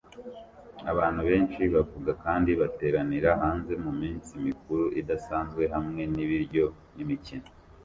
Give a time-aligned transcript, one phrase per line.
[0.91, 7.47] Abantu benshi bavuga kandi bateranira hanze muminsi mikuru idasanzwe hamwe nibiryo n'imikino